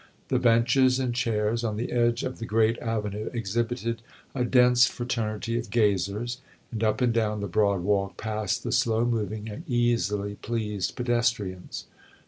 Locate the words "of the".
2.23-2.45